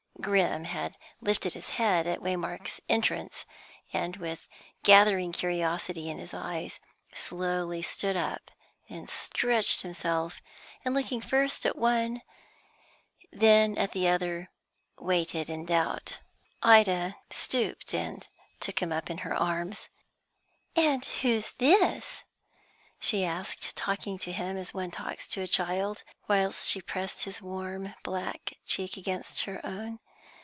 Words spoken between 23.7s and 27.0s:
talking to him as one talks to a child, whilst she